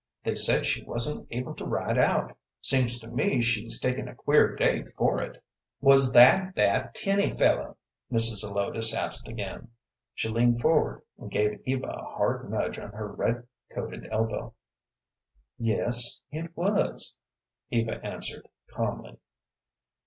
[0.23, 2.35] They said she wasn't able to ride out.
[2.59, 5.43] Seems to me she's taken a queer day for it."
[5.79, 7.77] "Was that that Tinny fellow?"
[8.11, 8.37] Mrs.
[8.37, 9.67] Zelotes asked again.
[10.15, 14.55] She leaned forward and gave Eva a hard nudge on her red coated elbow.
[15.59, 17.19] "Yes, it was,"
[17.69, 19.19] Eva answered, calmly.